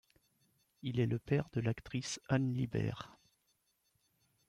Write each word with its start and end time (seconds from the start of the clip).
Il 0.81 0.99
est 0.99 1.05
le 1.05 1.19
père 1.19 1.47
de 1.53 1.61
l'actrice 1.61 2.19
Anne 2.27 2.53
Libert. 2.55 3.15